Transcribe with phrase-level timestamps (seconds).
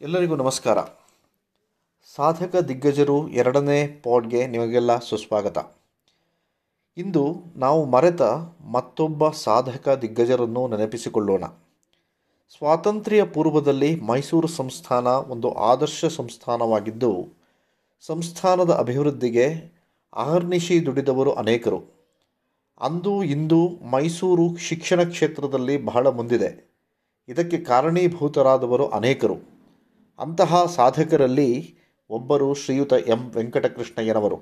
[0.00, 0.78] ಎಲ್ಲರಿಗೂ ನಮಸ್ಕಾರ.
[2.16, 5.74] ಸಾಧಕ ದಿಗ್ಗಜರು ಎರಡನೇ ಪಾಡ್ಗೆ ನಿಮಗೆಲ್ಲ ಸುಸ್ವಾಗತ.
[6.96, 8.22] ಇಂದು ನಾವು ಮರೆತ
[8.60, 11.44] ಮತ್ತೊಬ್ಬ ಸಾಧಕ ದಿಗ್ಗಜರನ್ನು ನೆನಪಿಸಿಕೊಳ್ಳೋಣ.
[12.58, 17.28] ಸ್ವಾತಂತ್ರ್ಯ ಪೂರ್ವದಲ್ಲಿ ಮೈಸೂರು ಸಂಸ್ಥಾನ ಒಂದು ಆದರ್ಶ ಸಂಸ್ಥಾನವಾಗಿದ್ದು,
[18.00, 19.72] ಸಂಸ್ಥಾನದ ಅಭಿವೃದ್ಧಿಗೆ
[20.14, 21.82] ಅಹರ್ನಿಶಿ ದುಡಿದವರು ಅನೇಕರು.
[22.80, 26.74] ಅಂದು ಇಂದು ಮೈಸೂರು ಶಿಕ್ಷಣ ಕ್ಷೇತ್ರದಲ್ಲಿ ಬಹಳ ಮುಂದಿದೆ.
[27.28, 29.55] ಇದಕ್ಕೆ ಕಾರಣೀಭೂತರಾದವರು ಅನೇಕರು.
[30.18, 31.78] ಅಂತಹ ಸಾಧಕರಲ್ಲಿ
[32.10, 33.30] ಒಬ್ಬರು ಶ್ರೀಯುತ ಎಂ.
[33.30, 34.40] ವೆಂಕಟಕೃಷ್ಣಯ್ಯನವರು.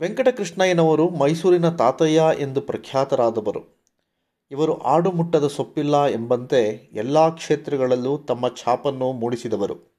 [0.00, 3.84] ವೆಂಕಟಕೃಷ್ಣಯ್ಯನವರು ಮೈಸೂರಿನ ತಾತಯ್ಯ ಎಂದು ಪ್ರಖ್ಯಾತರಾದವರು.
[4.50, 9.94] ಇವರು ಆಡುಮುಟ್ಟದ ಸೊಪ್ಪಿಲ್ಲ ಎಂಬಂತೆ ಎಲ್ಲ ಕ್ಷೇತ್ರಗಳಲ್ಲೂ ತಮ್ಮ ಛಾಪನ್ನು ಮೂಡಿಸಿದವರು.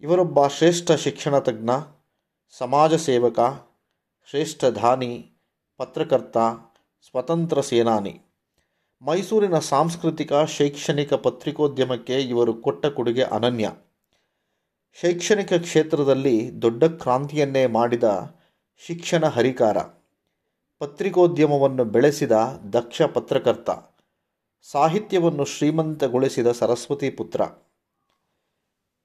[0.00, 1.70] ಇವರೊಬ್ಬ ಶ್ರೇಷ್ಠ ಶಿಕ್ಷಣ ತಜ್ಞ,
[2.58, 3.40] ಸಮಾಜ ಸೇವಕ,
[4.30, 5.32] ಶ್ರೇಷ್ಠ ಧಾನಿ,
[5.76, 6.36] ಪತ್ರಕರ್ತ,
[7.10, 8.20] ಸ್ವತಂತ್ರ ಸೇನಾನಿ.
[9.02, 13.70] ಮೈಸೂರಿನ ಸಾಂಸ್ಕೃತಿಕ, ಶೈಕ್ಷಣಿಕ ಪತ್ರಿಕೋದ್ಯಮಕ್ಕೆ ಇವರು ಕೊಟ್ಟ ಕೊಡುಗೆ ಅನನ್ಯ.
[15.00, 18.04] ಶೈಕ್ಷಣಿಕ ಕ್ಷೇತ್ರದಲ್ಲಿ ದೊಡ್ಡ ಕ್ರಾಂತಿಯನ್ನೇ ಮಾಡಿದ
[18.86, 19.78] ಶಿಕ್ಷಣ ಹರಿಕಾರ.
[20.78, 22.32] ಪತ್ರಿಕೋದ್ಯಮವನ್ನು ಬೆಳೆಸಿದ
[22.72, 23.70] ದಕ್ಷ ಪತ್ರಕರ್ತ.
[24.62, 27.40] ಸಾಹಿತ್ಯವನ್ನು ಶ್ರೀಮಂತಗೊಳಿಸಿದ ಸರಸ್ವತಿ ಪುತ್ರ.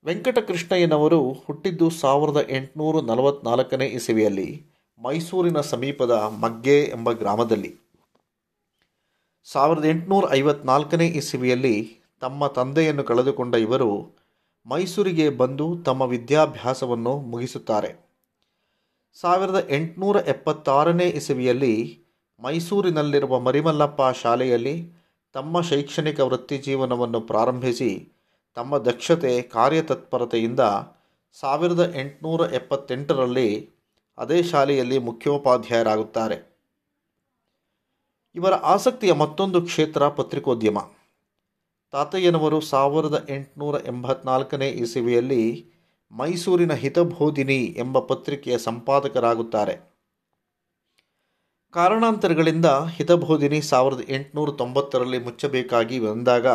[0.06, 4.66] ವೆಂಕಟಕೃಷ್ಣಯ್ಯನವರು ಹುಟ್ಟಿದ್ದು ಸಾವಿರದ ಎಂಟುನೂರ ನಲವತ್ನಾಲ್ಕನೇ ಇಸವಿಯಲ್ಲಿ
[4.98, 7.83] ಮೈಸೂರಿನ ಸಮೀಪದ ಮಗ್ಗೆ ಎಂಬ ಗ್ರಾಮದಲ್ಲಿ.
[9.46, 14.16] ಸಾವಿರದ ಎಂಟುನೂರ ಐವತ್ನಾಲ್ಕನೇ ಇಸವಿಯಲ್ಲಿ ತಮ್ಮ ತಂದೆಯನ್ನು ಕಳೆದುಕೊಂಡ ಇವರು
[14.66, 17.96] ಮೈಸೂರಿಗೆ ಬಂದು ತಮ್ಮ ವಿದ್ಯಾಭ್ಯಾಸವನ್ನು ಮುಗಿಸುತ್ತಾರೆ.
[19.14, 22.06] ಸಾವಿರದ ಎಂಟುನೂರ ಎಪ್ಪತ್ತಾರನೇ ಇಸವಿಯಲ್ಲಿ
[22.40, 24.94] ಮೈಸೂರಿನಲ್ಲಿರುವ ಮರಿಮಲ್ಲಪ್ಪ ಶಾಲೆಯಲ್ಲಿ
[25.34, 28.12] ತಮ್ಮ ಶೈಕ್ಷಣಿಕ ವೃತ್ತಿ ಜೀವನವನ್ನು ಪ್ರಾರಂಭಿಸಿ
[28.56, 30.60] ತಮ್ಮ ದಕ್ಷತೆ, ಕಾರ್ಯತತ್ಪರತೆಯಿಂದ
[31.34, 33.70] ಸಾವಿರದ ಎಂಟುನೂರ ಎಪ್ಪತ್ತೆಂಟರಲ್ಲಿ
[34.18, 36.53] ಅದೇ ಶಾಲೆಯಲ್ಲಿ ಮುಖ್ಯೋಪಾಧ್ಯಾಯರಾಗುತ್ತಾರೆ.
[38.36, 40.78] ಇವರ ಆಸಕ್ತಿಯ ಮತ್ತೊಂದು ಕ್ಷೇತ್ರ ಪತ್ರಿಕೋದ್ಯಮ.
[41.92, 45.72] ತಾತಯ್ಯನವರು ಸಾವಿರದ ಎಂಟುನೂರ ಎಂಬತ್ನಾಲ್ಕನೇ ಇಸವಿಯಲ್ಲಿ
[46.12, 49.80] ಮೈಸೂರಿನ ಹಿತಬೋಧಿನಿ ಎಂಬ ಪತ್ರಿಕೆಯ ಸಂಪಾದಕರಾಗುತ್ತಾರೆ.
[51.72, 56.48] ಕಾರಣಾಂತರಗಳಿಂದ ಹಿತಬೋಧಿನಿ ಸಾವಿರದ ಎಂಟುನೂರ ತೊಂಬತ್ತರಲ್ಲಿ ಮುಚ್ಚಬೇಕಾಗಿ ಬಂದಾಗ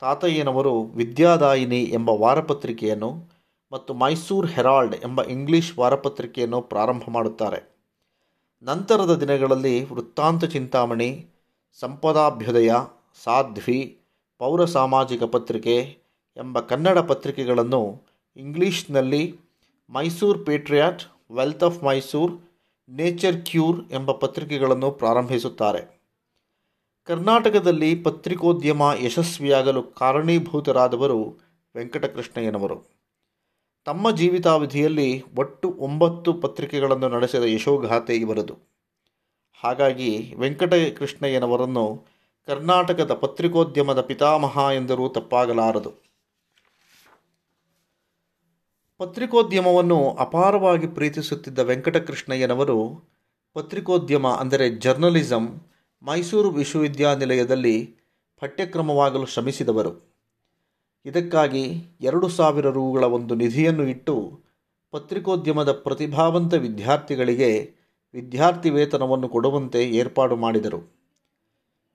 [0.00, 3.30] ತಾತಯ್ಯನವರು ವಿದ್ಯಾದಾಯಿನಿ ಎಂಬ ವಾರಪತ್ರಿಕೆಯನ್ನು
[3.72, 7.73] ಮತ್ತು ಮೈಸೂರು ಹೆರಾಲ್ಡ್ ಎಂಬ ಇಂಗ್ಲಿಷ್ ವಾರಪತ್ರಿಕೆಯನ್ನು ಪ್ರಾರಂಭ ಮಾಡುತ್ತಾರೆ.
[8.62, 11.26] ನಂತರದ ದಿನಗಳಲ್ಲಿ ವೃತ್ತಾಂತ ಚಿಂತಾಮಣಿ,
[11.80, 12.72] ಸಂಪದಾಭ್ಯುದಯ,
[13.24, 13.98] ಸಾಧ್ವಿ,
[14.38, 15.98] ಪೌರ ಸಾಮಾಜಿಕ ಪತ್ರಿಕೆ
[16.36, 18.02] ಎಂಬ ಕನ್ನಡ ಪತ್ರಿಕೆಗಳನ್ನು
[18.36, 19.38] ಇಂಗ್ಲಿಷ್ನಲ್ಲಿ
[19.90, 22.38] Mysuru Patriot, Wealth of Mysore,
[22.88, 26.02] Nature Cure ಎಂಬ ಪತ್ರಿಕೆಗಳನ್ನು ಪ್ರಾರಂಭಿಸುತ್ತಾರೆ.
[27.04, 31.38] ಕರ್ನಾಟಕದಲ್ಲಿ ಪತ್ರಿಕೋದ್ಯಮ ಯಶಸ್ವಿಯಾಗಲು ಕಾರಣೀಭೂತರಾದವರು
[31.76, 32.93] ವೆಂಕಟಕೃಷ್ಣಯ್ಯನವರು.
[33.84, 38.58] ತಮ್ಮ ಜೀವಿತಾವಧಿಯಲ್ಲಿ ಒಟ್ಟು ಒಂಬತ್ತು ಪತ್ರಿಕೆಗಳನ್ನು ನಡೆಸಿದ ಯಶೋಗಾಥೆ ಇವರದು.
[39.64, 42.06] ಹಾಗಾಗಿ ವೆಂಕಟಕೃಷ್ಣಯ್ಯನವರನ್ನು
[42.46, 45.90] ಕರ್ನಾಟಕದ ಪತ್ರಿಕೋದ್ಯಮದ ಪಿತಾಮಹ ಎಂದರೂ ತಪ್ಪಾಗಲಾರದು.
[48.98, 53.04] ಪತ್ರಿಕೋದ್ಯಮವನ್ನು ಅಪಾರವಾಗಿ ಪ್ರೀತಿಸುತ್ತಿದ್ದ ವೆಂಕಟಕೃಷ್ಣಯ್ಯನವರು
[53.54, 55.60] ಪತ್ರಿಕೋದ್ಯಮ ಅಂದರೆ ಜರ್ನಲಿಸಂ
[56.02, 57.96] ಮೈಸೂರು ವಿಶ್ವವಿದ್ಯಾನಿಲಯದಲ್ಲಿ
[58.40, 60.13] ಪಠ್ಯಕ್ರಮವಾಗಲು ಶ್ರಮಿಸಿದವರು.
[61.04, 61.64] ಇದಕ್ಕಾಗಿ
[62.00, 64.42] ಎರಡು ಸಾವಿರ ರೂಗಳ ಒಂದು ನಿಧಿಯನ್ನು ಇಟ್ಟು
[64.92, 67.74] ಪತ್ರಿಕೋದ್ಯಮದ ಪ್ರತಿಭಾವಂತ ವಿದ್ಯಾರ್ಥಿಗಳಿಗೆ
[68.14, 70.80] ವಿದ್ಯಾರ್ಥಿ ವೇತನವನ್ನು ಕೊಡುವಂತೆ ಏರ್ಪಾಡು ಮಾಡಿದರು.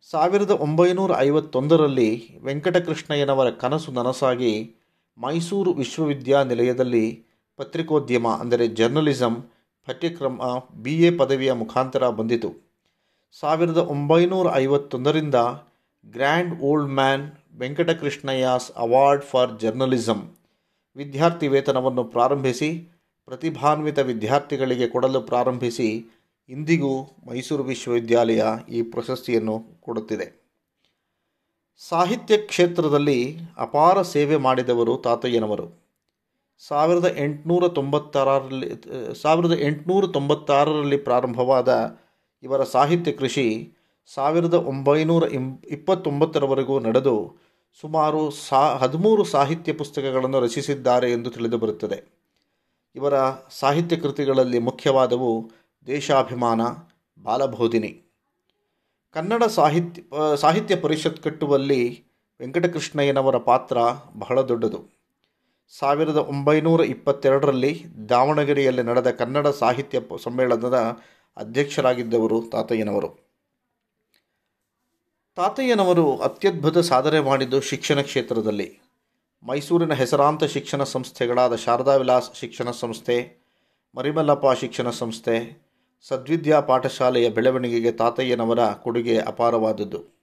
[0.03, 4.75] ಸಾವಿರದ ಒಂಬೈನೂರ ಐವತ್ತೊಂದರಲ್ಲಿ ವೆಂಕಟಕೃಷ್ಣಯ್ಯನವರ ಕನಸು ನನಸಾಗಿ
[5.17, 7.25] ಮೈಸೂರು ವಿಶ್ವವಿದ್ಯಾನಿಲಯದಲ್ಲಿ
[7.57, 9.49] ಪತ್ರಿಕೋದ್ಯಮ, ಅಂದರೆ ಜರ್ನಲಿಸಂ
[9.87, 10.41] ಪಠ್ಯಕ್ರಮ,
[10.73, 12.49] ಬಿ ಎ ಪದವಿಯ ಮುಖಾಂತರ ಬಂದಿತು.
[13.39, 15.35] ಸಾವಿರದ ಒಂಬೈನೂರ ಐವತ್ತೊಂದರಿಂದ
[16.05, 17.25] grand old man
[17.57, 20.37] Venkatakrishnaiah's award for journalism.
[20.95, 22.89] ವಿದ್ಯಾರ್ಥಿ ವೇತನವನ್ನು ಪ್ರಾರಂಭಿಸಿ
[23.25, 26.05] ಪ್ರತಿಭಾನ್ವಿತ ವಿದ್ಯಾರ್ಥಿಗಳಿಗೆ ಕೊಡಲು ಪ್ರಾರಂಭಿಸಿ
[26.49, 30.39] ಇಂದಿಗೂ ಮೈಸೂರು ವಿಶ್ವವಿದ್ಯಾಲಯ ಈ ಪ್ರಶಸ್ತಿಯನ್ನು ಕೊಡುತ್ತಿದೆ.
[31.77, 35.89] ಸಾಹಿತ್ಯ ಕ್ಷೇತ್ರದಲ್ಲಿ ಅಪಾರ ಸೇವೆ ಮಾಡಿದವರು ತಾತಯ್ಯನವರು.
[36.67, 38.69] ಸಾವಿರದ ಎಂಟುನೂರ ತೊಂಬತ್ತಾರರಲ್ಲಿ,
[39.21, 41.97] ಸಾವಿರದ ಎಂಟುನೂರ ತೊಂಬತ್ತಾರರಲ್ಲಿ ಪ್ರಾರಂಭವಾದ
[42.43, 43.73] ಇವರ ಸಾಹಿತ್ಯ ಕೃಷಿ
[44.15, 47.37] ಸಾವಿರದ ಒಂಬೈನೂರ ಇಂ, ಇಪ್ಪತ್ತೊಂಬತ್ತರವರೆಗೂ ನಡೆದು
[47.81, 52.03] ಸುಮಾರು ಸಾ, ಹದಿಮೂರು ಸಾಹಿತ್ಯ ಪುಸ್ತಕಗಳನ್ನು ರಚಿಸಿದ್ದಾರೆ ಎಂದು ತಿಳಿದುಬರುತ್ತದೆ.
[52.95, 53.13] ಇವರ
[53.49, 55.51] ಸಾಹಿತ್ಯ ಕೃತಿಗಳಲ್ಲಿ ಮುಖ್ಯವಾದವು
[55.87, 56.61] ದೇಶಾಭಿಮಾನ,
[57.23, 58.03] ಬಾಲಬೋಧಿನಿ.
[59.11, 60.01] ಕನ್ನಡ ಸಾಹಿತ್ಯ
[60.35, 62.03] ಸಾಹಿತ್ಯ ಪರಿಷತ್ ಕಟ್ಟುವಲ್ಲಿ
[62.39, 63.77] ವೆಂಕಟಕೃಷ್ಣಯ್ಯನವರ ಪಾತ್ರ
[64.15, 64.99] ಬಹಳ ದೊಡ್ಡದು.
[65.79, 70.97] ಸಾವಿರದ ಒಂಬೈನೂರ ಇಪ್ಪತ್ತೆರಡರಲ್ಲಿ ದಾವಣಗೆರೆಯಲ್ಲಿ ನಡೆದ ಕನ್ನಡ ಸಾಹಿತ್ಯ ಸಮ್ಮೇಳನದ
[71.37, 73.28] ಅಧ್ಯಕ್ಷರಾಗಿದ್ದವರು ತಾತಯ್ಯನವರು.
[75.39, 78.79] ತಾತಯ್ಯನವರು ಅತ್ಯದ್ಭುತ ಸಾಧನೆ ಮಾಡಿದ್ದು ಶಿಕ್ಷಣ ಕ್ಷೇತ್ರದಲ್ಲಿ.
[79.43, 83.37] ಮೈಸೂರಿನ ಹೆಸರಾಂತ ಶಿಕ್ಷಣ ಸಂಸ್ಥೆಗಳಾದ ಶಾರದಾ ವಿಲಾಸ್ ಶಿಕ್ಷಣ ಸಂಸ್ಥೆ,
[83.95, 85.63] ಮರಿಮಲ್ಲಪ್ಪ ಶಿಕ್ಷಣ ಸಂಸ್ಥೆ,
[86.01, 90.19] ಸದ್ವಿದ್ಯಾ ಪಾಠಶಾಲೆಯ ಬೆಳವಣಿಗೆಗೆ ತಾತಯ್ಯನವರ ಕೊಡುಗೆ ಅಪಾರವಾದದ್ದು.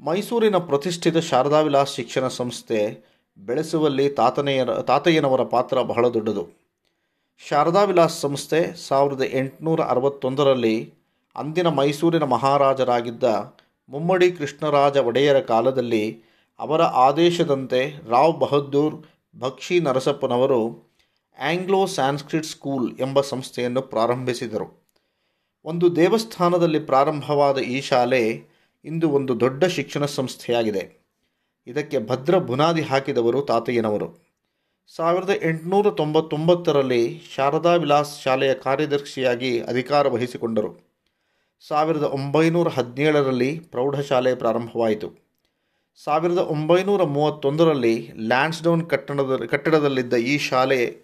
[0.00, 3.04] ಮೈಸೂರಿನ ಪ್ರತಿಷ್ಠಿತ ಶಾರದಾ ವಿಲಾಸ್ ಶಿಕ್ಷಣ ಸಂಸ್ಥೆ
[3.38, 6.48] ಬೆಳೆಸುವಲ್ಲಿ ತಾತನೆಯ ತಾತಯ್ಯನವರ ಪಾತ್ರ ಬಹಳ ದೊಡ್ಡದು.
[7.48, 10.94] ಶಾರದಾ ವಿಲಾಸ್ ಸಂಸ್ಥೆ ಸಾವಿರದ ಎಂಟುನೂರ ಅರವತ್ತೊಂದರಲ್ಲಿ
[11.36, 13.24] ಅಂದಿನ ಮೈಸೂರಿನ ಮಹಾರಾಜರಾಗಿದ್ದ
[13.92, 16.22] ಮುಮ್ಮಡಿ ಕೃಷ್ಣರಾಜ ಒಡೆಯರ ಕಾಲದಲ್ಲಿ
[16.58, 19.06] ಅವರ ಆದೇಶದಂತೆ ರಾವ್ ಬಹದ್ದೂರ್
[19.38, 20.92] ಭಕ್ಷಿ ನರಸಪ್ಪನವರು
[21.38, 24.94] ಆಂಗ್ಲೋ ಸ್ಯಾನ್ಸ್ಕ್ರಿಟ್ ಸ್ಕೂಲ್ ಎಂಬ ಸಂಸ್ಥೆಯನ್ನು ಪ್ರಾರಂಭಿಸಿದರು.
[25.64, 28.42] ಒಂದು ದೇವಸ್ಥಾನದಲ್ಲಿ ಪ್ರಾರಂಭವಾದ ಈ ಶಾಲೆ
[28.84, 31.12] ಇಂದು ಒಂದು ದೊಡ್ಡ ಶಿಕ್ಷಣ ಸಂಸ್ಥೆಯಾಗಿದೆ.
[31.66, 34.38] ಇದಕ್ಕೆ ಭದ್ರ ಬುನಾದಿ ಹಾಕಿದವರು ತಾತಯ್ಯನವರು.
[34.96, 40.91] ಸಾವಿರದ ಎಂಟುನೂರ ತೊಂಬತ್ತೊಂಬತ್ತರಲ್ಲಿ ಶಾರದಾ ವಿಲಾಸ್ ಶಾಲೆಯ ಕಾರ್ಯದರ್ಶಿಯಾಗಿ ಅಧಿಕಾರ ವಹಿಸಿಕೊಂಡರು.
[41.68, 45.08] ಸಾವಿರದ ಒಂಬೈನೂರ ಹದಿನೇಳರಲ್ಲಿ ಪ್ರೌಢಶಾಲೆ ಪ್ರಾರಂಭವಾಯಿತು.
[46.04, 50.96] ಸಾವಿರದ ಒಂಬೈನೂರ ಮೂವತ್ತೊಂದರಲ್ಲಿ ಲ್ಯಾಂಡ್ಸ್ಡೌನ್ ಕಟ್ಟಡದ, ಕಟ್ಟಡದಲ್ಲಿದ್ದ ಈ ಶಾಲೆ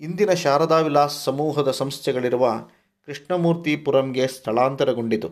[0.00, 2.46] ಇಂದಿನ ಶಾರದಾ ವಿಲಾಸ್ ಸಮೂಹದ ಸಂಸ್ಥೆಗಳಿರುವ
[3.06, 5.30] ಕೃಷ್ಣಮೂರ್ತಿಪುರಂಗೆ ಸ್ಥಳಾಂತರಗೊಂಡಿತು.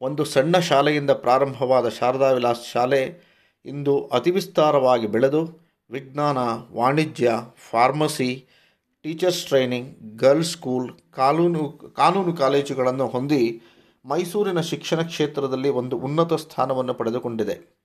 [0.00, 3.02] ಒಂದು ಸಣ್ಣ ಶಾಲೆಯಿಂದ ಪ್ರಾರಂಭವಾದ ಶಾರದಾ ವಿಲಾಸ್ ಶಾಲೆ
[3.64, 5.42] ಇಂದು ಅತಿ ವಿಸ್ತಾರವಾಗಿ ಬೆಳೆದು
[5.90, 6.38] ವಿಜ್ಞಾನ,
[6.72, 7.32] ವಾಣಿಜ್ಯ,
[7.70, 8.46] pharmacy
[9.06, 13.62] teachers training, girls school ಕಾನೂನು ಕಾನೂನು ಕಾಲೇಜುಗಳನ್ನು ಹೊಂದಿ
[14.04, 17.76] ಮೈಸೂರಿನ ಶಿಕ್ಷಣ ಕ್ಷೇತ್ರದಲ್ಲಿ ಒಂದು ಉನ್ನತ ಸ್ಥಾನವನ್ನು ಪಡೆದುಕೊಂಡಿದೆ.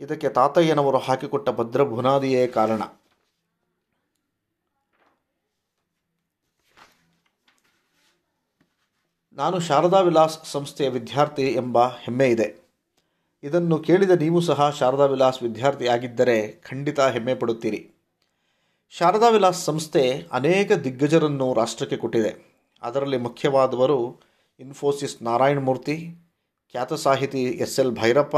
[0.00, 2.82] ಇದಕ್ಕೆ ತಾತಯ್ಯನವರು ಹಾಕಿಕೊಟ್ಟ ಭದ್ರ ಬುನಾದಿಯೇ ಕಾರಣ.
[9.32, 12.54] ನಾನು ಶಾರದಾ ವಿಲಾಸ್ ಸಂಸ್ಥೆಯ ವಿದ್ಯಾರ್ಥಿ ಎಂಬ ಹೆಮ್ಮೆ ಇದೆ.
[13.42, 17.97] ಇದನ್ನು ಕೇಳಿದ ನೀವು ಸಹ ಶಾರದಾ ವಿಲಾಸ್ ವಿದ್ಯಾರ್ಥಿ ಆಗಿದ್ದರೆ ಖಂಡಿತ ಹೆಮ್ಮೆ ಪಡುತ್ತೀರಿ.
[18.90, 22.58] ಶಾರದಾ ವಿಲಾಸ್ ಸಂಸ್ಥೆ ಅನೇಕ ದಿಗ್ಗಜರನ್ನು ರಾಷ್ಟ್ರಕ್ಕೆ ಕೊಟ್ಟಿದೆ.
[22.82, 24.20] ಅದರಲ್ಲಿ ಮುಖ್ಯವಾದವರು
[24.60, 26.16] ಇನ್ಫೋಸಿಸ್ ನಾರಾಯಣ ಮೂರ್ತಿ,
[26.70, 28.36] ಖ್ಯಾತ ಸಾಹಿತಿ ಎಸ್ ಎಲ್ ಭೈರಪ್ಪ,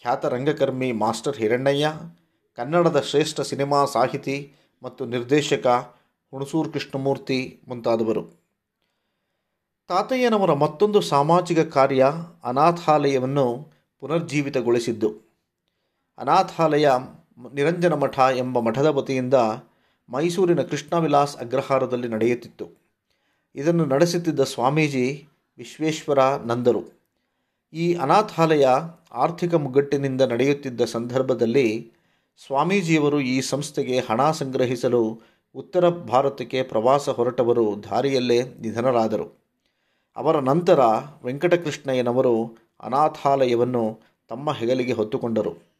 [0.00, 1.92] ಖ್ಯಾತ ರಂಗಕರ್ಮಿ ಮಾಸ್ಟರ್ ಹಿರಣ್ಣಯ್ಯ,
[2.54, 5.96] ಕನ್ನಡದ ಶ್ರೇಷ್ಠ ಸಿನಿಮಾ ಸಾಹಿತಿ ಮತ್ತು ನಿರ್ದೇಶಕ
[6.30, 8.22] ಹುಣಸೂರು ಕೃಷ್ಣಮೂರ್ತಿ ಮುಂತಾದವರು.
[9.88, 12.06] ತಾತಯ್ಯನವರ ಮತ್ತೊಂದು ಸಾಮಾಜಿಕ ಕಾರ್ಯ
[12.44, 13.68] ಅನಾಥಾಲಯವನ್ನು
[14.00, 15.14] ಪುನರ್ಜೀವಿತಗೊಳಿಸಿದ್ದು.
[16.18, 16.90] ಅನಾಥಾಲಯ
[17.54, 19.34] ನಿರಂಜನ ಮಠ ಎಂಬ ಮಠದ ವತಿಯಿಂದ
[20.08, 22.68] ಮೈಸೂರಿನ ಕೃಷ್ಣ ವಿಲಾಸ್ ಅಗ್ರಹಾರದಲ್ಲಿ ನಡೆಯುತ್ತಿತ್ತು.
[23.54, 25.28] ಇದನ್ನು ನಡೆಸುತ್ತಿದ್ದ ಸ್ವಾಮೀಜಿ
[25.58, 26.84] ವಿಶ್ವೇಶ್ವರ ನಂದರು.
[27.72, 28.66] ಈ ಅನಾಥಾಲಯ
[29.12, 31.92] ಆರ್ಥಿಕ ಮುಗ್ಗಟ್ಟಿನಿಂದ ನಡೆಯುತ್ತಿದ್ದ ಸಂದರ್ಭದಲ್ಲಿ
[32.46, 35.20] ಸ್ವಾಮೀಜಿಯವರು ಈ ಸಂಸ್ಥೆಗೆ ಹಣ ಸಂಗ್ರಹಿಸಲು
[35.54, 39.44] ಉತ್ತರ ಭಾರತಕ್ಕೆ ಪ್ರವಾಸ ಹೊರಟವರು ದಾರಿಯಲ್ಲೇ ನಿಧನರಾದರು.
[40.16, 40.80] ಅವರ ನಂತರ
[41.24, 45.73] ವೆಂಕಟಕೃಷ್ಣಯ್ಯನವರು ಅನಾಥಾಲಯವನ್ನು ತಮ್ಮ ಹೆಗಲಿಗೆ ಹೊತ್ತುಕೊಂಡರು.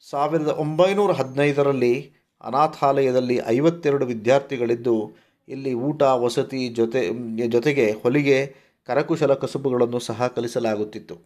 [0.00, 5.16] ಸಾವಿರದ ಒಂಬೈನೂರ ಹದಿನೈದರಲ್ಲಿ ಅನಾಥಾಲಯದಲ್ಲಿ ಐವತ್ತೆರಡು ವಿದ್ಯಾರ್ಥಿಗಳಿದ್ದು,
[5.48, 7.10] ಇಲ್ಲಿ ಊಟ, ವಸತಿ ಜೊತೆ,
[7.48, 8.54] ಜೊತೆಗೆ ಹೊಲಿಗೆ,
[8.84, 11.16] ಕರಕುಶಲ ಕಸುಬುಗಳನ್ನು ಸಹ ಕಲಿಸಲಾಗುತ್ತಿತ್ತು.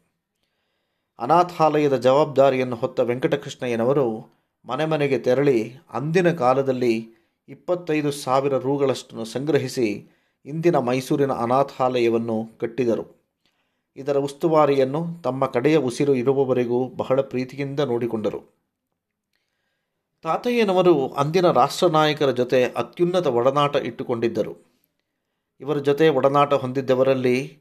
[1.19, 4.37] ಅನಾಥಾಲಯದ ಜವಾಬ್ದಾರಿಯನ್ನು ಹೊತ್ತ ವೆಂಕಟಕೃಷ್ಣಯ್ಯನವರು
[4.67, 7.09] ಮನೆ ಮನೆಗೆ ತೆರಳಿ ಅಂದಿನ ಕಾಲದಲ್ಲಿ
[7.49, 10.11] ಇಪ್ಪತ್ತೈದು ಸಾವಿರ ರೂಗಳಷ್ಟನ್ನು ಸಂಗ್ರಹಿಸಿ
[10.47, 13.05] ಇಂದಿನ ಮೈಸೂರಿನ ಅನಾಥಾಲಯವನ್ನು ಕಟ್ಟಿದರು.
[13.97, 18.60] ಇದರ ಉಸ್ತುವಾರಿಯನ್ನು ತಮ್ಮ ಕಡೆಯ ಉಸಿರು ಇರುವವರೆಗೂ ಬಹಳ ಪ್ರೀತಿಯಿಂದ ನೋಡಿಕೊಂಡರು.
[20.23, 24.81] ತಾತಯ್ಯನವರು ಅಂದಿನ ರಾಷ್ಟ್ರ ನಾಯಕರ ಜೊತೆ ಅತ್ಯುನ್ನತ ಒಡನಾಟ ಇಟ್ಟುಕೊಂಡಿದ್ದರು.
[25.61, 27.59] ಇವರ ಜೊತೆ ಒಡನಾಟ ಹೊಂದಿದ್ದವರಲ್ಲಿ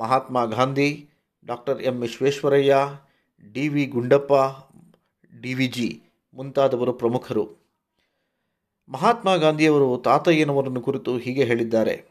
[0.00, 1.08] Mahatma Gandhi,
[1.44, 2.76] doctor M Visvesvaraya,
[3.52, 4.32] D V Gundappa,
[5.40, 6.02] D V G
[6.34, 7.72] ಮುಂತಾದವರು ಪ್ರಮುಖರು.
[8.88, 12.08] ಮಹಾತ್ಮ ಗಾಂಧಿಯವರು ತಾತಯ್ಯನವರನ್ನು ಕುರಿತು ಹೀಗೆ ಹೇಳಿದ್ದಾರೆ.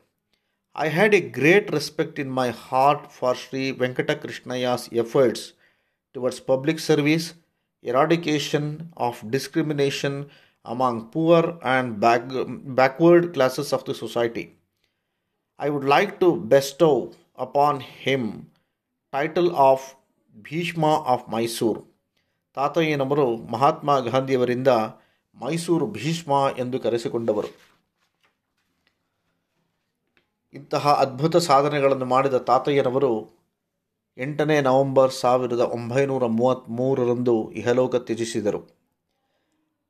[0.77, 5.53] I had a great respect in my heart for Shri Venkatakrishnaiah's efforts
[6.13, 7.40] towards public service
[7.83, 10.29] eradication of discrimination
[10.65, 12.23] among poor and back,
[12.79, 14.45] backward classes of the society.
[15.59, 18.23] I would like to bestow upon him
[19.13, 19.79] title of
[20.35, 21.81] Bhishma of Mysuru
[22.53, 24.67] ತಾತಯ್ಯನವರು Mahatma ಗಾಂಧಿಯವರಿಂದ
[25.35, 27.49] ಮೈಸೂರು ಭೀಷ್ಮ ಎಂದು ಕರೆಸಿಕೊಂಡವರು
[30.53, 33.40] ಇಂತಹ ಅದ್ಭುತ ಸಾಧನೆಗಳನ್ನು ಮಾಡಿದ ತಾತಯ್ಯನವರು
[34.17, 38.81] ಎಂಟನೇ November ಸಾವಿರದ ಒಂಬೈನೂರ ಮೂವತ್ತ್ಮೂರರಂದು ಇಹಲೋಕ ತ್ಯಜಿಸಿದರು.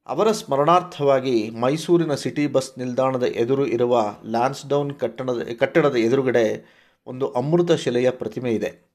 [0.08, 6.66] ಅವರ ಸ್ಮರಣಾರ್ಥವಾಗಿ ಮೈಸೂರಿನ ಸಿಟಿ ಬಸ್ ನಿಲ್ದಾಣದ ಎದುರು ಇರುವ ಲ್ಯಾನ್ಸ್ಡೌನ್ ಕಟ್ಟಡದ ಕಟ್ಟಡದ ಎದುರುಗಡೆ
[7.08, 8.92] ಒಂದು ಅಮೃತ ಶಿಲೆಯ ಪ್ರತಿಮೆ ಇದೆ.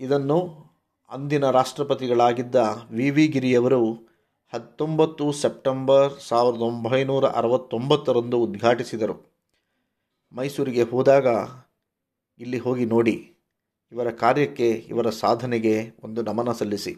[0.00, 0.38] ಇದನ್ನು
[1.10, 2.56] ಅಂದಿನ ರಾಷ್ಟ್ರಪತಿಗಳಾಗಿದ್ದ
[2.90, 3.10] ವಿ.
[3.10, 3.28] ವಿ.
[3.28, 4.12] ಗಿರಿಯವರು
[4.52, 9.36] ಹತ್ತೊಂಬತ್ತು ಸೆಪ್ಟೆಂಬರ್ ಸಾವಿರದ ಒಂಬೈನೂರ ಅರವತ್ತೊಂಬತ್ತರಂದು ಉದ್ಘಾಟಿಸಿದರು.
[10.32, 11.26] ಮೈಸೂರಿಗೆ ಹೋದಾಗ
[12.40, 13.35] ಇಲ್ಲಿ ಹೋಗಿ ನೋಡಿ.
[13.92, 16.96] ಇವರ ಕಾರ್ಯಕ್ಕೆ, ಇವರ ಸಾಧನೆಗೆ ಒಂದು ನಮನ ಸಲ್ಲಿಸಿ.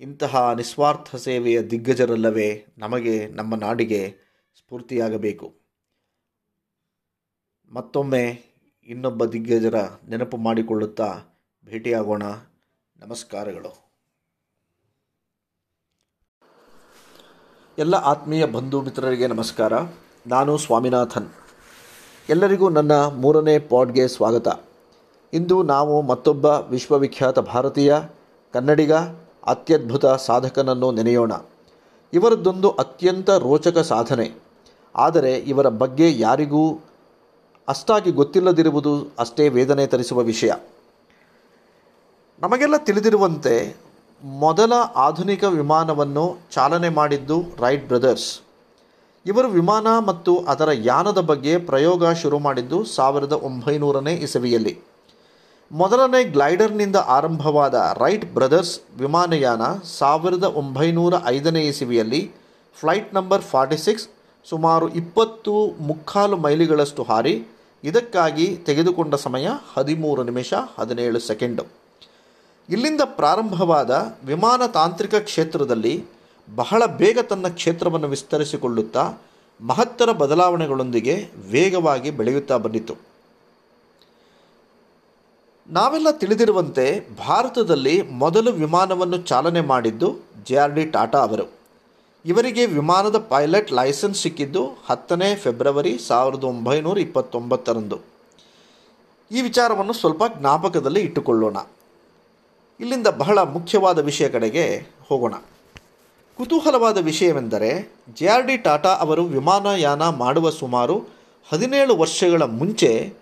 [0.00, 4.16] ಇಂತಹ ನಿಸ್ವಾರ್ಥ ಸೇವೆಯ ದಿಗ್ಗಜರಲ್ಲವೇ ನಮಗೆ ನಮ್ಮ ನಾಡಿಗೆ
[4.56, 5.54] ಸ್ಫೂರ್ತಿಯಾಗಬೇಕು.
[7.72, 8.42] ಮತ್ತೊಮ್ಮೆ
[8.82, 9.74] ಇನ್ನೊಬ್ಬ ದಿಗ್ಗಜರ
[10.08, 11.20] ನೆನಪು ಮಾಡಿಕೊಳ್ಳುತ್ತಾ
[11.64, 12.22] ಭೇಟಿಯಾಗೋಣ.
[12.96, 13.90] ನಮಸ್ಕಾರಗಳು.
[17.78, 19.72] ಎಲ್ಲ ಆತ್ಮೀಯ ಬಂಧು ಮಿತ್ರರಿಗೆ ನಮಸ್ಕಾರ.
[20.26, 21.30] ನಾನು ಸ್ವಾಮಿನಾಥನ್.
[22.28, 24.69] ಎಲ್ಲರಿಗೂ ನನ್ನ ಮೂರನೇ ಪಾಡ್ಗೆ ಸ್ವಾಗತ.
[25.32, 27.94] ಇಂದು ನಾವು ಮತ್ತೊಬ್ಬ ವಿಶ್ವವಿಖ್ಯಾತ ಭಾರತೀಯ,
[28.52, 28.92] ಕನ್ನಡಿಗ,
[29.46, 31.32] ಅತ್ಯದ್ಭುತ ಸಾಧಕನನ್ನು ನೆನೆಯೋಣ.
[32.12, 34.30] ಇವರದ್ದೊಂದು ಅತ್ಯಂತ ರೋಚಕ ಸಾಧನೆ.
[34.96, 36.80] ಆದರೆ ಇವರ ಬಗ್ಗೆ ಯಾರಿಗೂ
[37.68, 40.52] ಅಷ್ಟಾಗಿ ಗೊತ್ತಿಲ್ಲದಿರುವುದು ಅಷ್ಟೇ ವೇದನೆ ತರಿಸುವ ವಿಷಯ.
[42.40, 43.76] ನಮಗೆಲ್ಲ ತಿಳಿದಿರುವಂತೆ
[44.24, 48.40] ಮೊದಲ ಆಧುನಿಕ ವಿಮಾನವನ್ನು ಚಾಲನೆ ಮಾಡಿದ್ದು ರೈಟ್ ಬ್ರದರ್ಸ್.
[49.26, 54.89] ಇವರು ವಿಮಾನ ಮತ್ತು ಅದರ ಯಾನದ ಬಗ್ಗೆ ಪ್ರಯೋಗ ಶುರು ಮಾಡಿದ್ದು ಸಾವಿರದ ಒಂಬೈನೂರನೇ ಇಸವಿಯಲ್ಲಿ.
[55.70, 59.62] ಮೊದಲನೇ ಗ್ಲೈಡರ್ನಿಂದ ಆರಂಭವಾದ ರೈಟ್ ಬ್ರದರ್ಸ್ ವಿಮಾನಯಾನ
[59.98, 62.30] ಸಾವಿರದ ಒಂಬೈನೂರ ಐದನೇ ಇಸವಿಯಲ್ಲಿ
[62.76, 64.06] ಫ್ಲೈಟ್ ನಂಬರ್ ಫಾರ್ಟಿ ಸಿಕ್ಸ್
[64.50, 67.34] ಸುಮಾರು ಇಪ್ಪತ್ತು ಮುಕ್ಕಾಲು ಮೈಲಿಗಳಷ್ಟು ಹಾರಿ.
[67.84, 71.64] ಇದಕ್ಕಾಗಿ ತೆಗೆದುಕೊಂಡ ಸಮಯ ಹದಿಮೂರು ನಿಮಿಷ ಹದಿನೇಳು ಸೆಕೆಂಡು.
[72.68, 73.90] ಇಲ್ಲಿಂದ ಪ್ರಾರಂಭವಾದ
[74.24, 75.94] ವಿಮಾನ ತಾಂತ್ರಿಕ ಕ್ಷೇತ್ರದಲ್ಲಿ
[76.48, 79.04] ಬಹಳ ಬೇಗ ತನ್ನ ಕ್ಷೇತ್ರವನ್ನು ವಿಸ್ತರಿಸಿಕೊಳ್ಳುತ್ತಾ
[79.60, 81.14] ಮಹತ್ತರ ಬದಲಾವಣೆಗಳೊಂದಿಗೆ
[81.50, 83.09] ವೇಗವಾಗಿ ಬೆಳೆಯುತ್ತಾ ಬಂದಿತು
[85.70, 91.52] ನಾವೆಲ್ಲ ತಿಳಿದಿರುವಂತೆ ಭಾರತದಲ್ಲಿ ಮೊದಲು ವಿಮಾನವನ್ನು ಚಾಲನೆ ಮಾಡಿದ್ದು ಜೆ ಆರ್ ಡಿ ಟಾಟಾ ಅವರು.
[92.26, 98.00] ಇವರಿಗೆ ವಿಮಾನದ ಪೈಲಟ್ ಲೈಸೆನ್ಸ್ ಸಿಕ್ಕಿದ್ದು ಹತ್ತನೇ ಫೆಬ್ರವರಿ ಸಾವಿರದ ಒಂಬೈನೂರ ಇಪ್ಪತ್ತೊಂಬತ್ತರಂದು.
[99.30, 101.56] ಈ ವಿಚಾರವನ್ನು ಸ್ವಲ್ಪ ಜ್ಞಾಪಕದಲ್ಲಿ ಇಟ್ಟುಕೊಳ್ಳೋಣ.
[102.80, 105.34] ಇಲ್ಲಿಂದ ಬಹಳ ಮುಖ್ಯವಾದ ವಿಷಯ ಕಡೆಗೆ ಹೋಗೋಣ.
[106.36, 111.04] ಕುತೂಹಲವಾದ ವಿಷಯವೆಂದರೆ ಜೆ ಆರ್ ಡಿ ಟಾಟಾ ಅವರು ವಿಮಾನಯಾನ ಮಾಡುವ ಸುಮಾರು
[111.52, 113.12] ಹದಿನೇಳು ವರ್ಷಗಳ ಮುಂಚೆ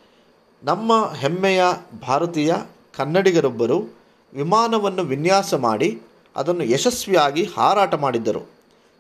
[0.62, 1.64] ನಮ್ಮ ಹೆಮ್ಮೆಯ
[2.02, 2.54] ಭಾರತೀಯ
[2.96, 3.98] ಕನ್ನಡಿಗರೊಬ್ಬರು
[4.34, 6.02] ವಿಮಾನವನ್ನು ವಿನ್ಯಾಸ ಮಾಡಿ
[6.36, 8.48] ಅದನ್ನು ಯಶಸ್ವಿಯಾಗಿ ಹಾರಾಟ ಮಾಡಿದ್ದರು.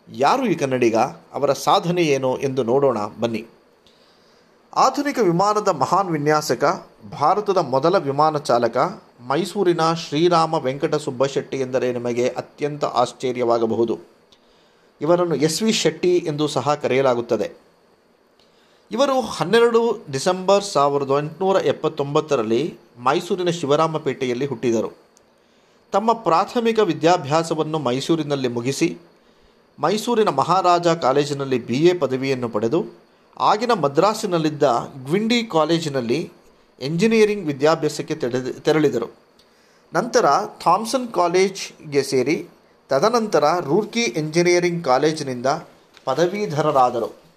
[0.08, 0.96] ಯಾರು ಈ ಕನ್ನಡಿಗ?
[1.32, 3.46] ಅವರ ಸಾಧನೆ ಏನು ಎಂದು ನೋಡೋಣ, ಬನ್ನಿ.
[4.76, 8.76] ಆಧುನಿಕ ವಿಮಾನದ ಮಹಾನ್ ವಿನ್ಯಾಸಕ, ಭಾರತದ ಮೊದಲ ವಿಮಾನ ಚಾಲಕ,
[9.20, 13.98] ಮೈಸೂರಿನ ಶ್ರೀರಾಮ ವೆಂಕಟ ಸುಬ್ಬಶೆಟ್ಟಿ ಎಂದರೆ ನಿಮಗೆ ಅತ್ಯಂತ ಆಶ್ಚರ್ಯವಾಗಬಹುದು.
[15.00, 17.67] ಇವರನ್ನು ಎಸ್ ವಿ ಶೆಟ್ಟಿ ಎಂದು ಸಹ ಕರೆಯಲಾಗುತ್ತದೆ.
[18.90, 19.80] ಇವರು ಹನ್ನೆರಡು
[20.10, 24.96] ಡಿಸೆಂಬರ್ ಸಾವಿರದ ಎಂಟುನೂರ ಎಪ್ಪತ್ತೊಂಬತ್ತರಲ್ಲಿ ಮೈಸೂರಿನ ಶಿವರಾಮಪೇಟೆಯಲ್ಲಿ ಹುಟ್ಟಿದರು.
[25.92, 28.98] ತಮ್ಮ ಪ್ರಾಥಮಿಕ ವಿದ್ಯಾಭ್ಯಾಸವನ್ನು ಮೈಸೂರಿನಲ್ಲಿ ಮುಗಿಸಿ,
[29.80, 32.80] ಮೈಸೂರಿನ ಮಹಾರಾಜ ಕಾಲೇಜಿನಲ್ಲಿ ಬಿ ಎ ಪದವಿಯನ್ನು ಪಡೆದು,
[33.40, 34.62] ಆಗಿನ ಮದ್ರಾಸಿನಲ್ಲಿದ್ದ
[35.04, 36.32] ಗ್ವಿಂಡಿ ಕಾಲೇಜಿನಲ್ಲಿ
[36.80, 38.14] ಎಂಜಿನಿಯರಿಂಗ್ ವಿದ್ಯಾಭ್ಯಾಸಕ್ಕೆ
[38.60, 39.14] ತೆರಳಿದರು.
[39.94, 40.26] ನಂತರ
[40.64, 42.48] ಥಾಮ್ಸನ್ ಕಾಲೇಜ್ಗೆ ಸೇರಿ,
[42.88, 45.46] ತದನಂತರ ರೂರ್ಕಿ ಎಂಜಿನಿಯರಿಂಗ್ ಕಾಲೇಜಿನಿಂದ
[46.04, 47.27] ಪದವೀಧರರಾದರು.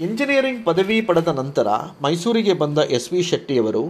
[0.00, 1.68] ಎಂಜಿನಿಯರಿಂಗ್ ಪದವಿ ಪಡೆದ ನಂತರ
[2.02, 3.82] ಮೈಸೂರಿಗೆ ಬಂದ ಎಸ್ ವಿ ಶೆಟ್ಟಿಯವರು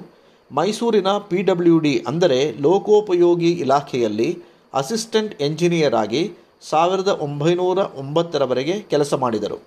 [0.52, 4.28] ಮೈಸೂರಿನ ಪಿ ಡಬ್ಲ್ಯೂ ಡಿ ಅಂದರೆ ಲೋಕೋಪಯೋಗಿ ಇಲಾಖೆಯಲ್ಲಿ
[4.75, 6.23] ಅಸಿಸ್ಟೆಂಟ್ ಎಂಜಿನಿಯರ್ ಆಗಿ
[6.70, 9.58] ಸಾವಿರದ ಒಂಬೈನೂರ ಒಂಬತ್ತರವರೆಗೆ ಕೆಲಸ ಮಾಡಿದರು.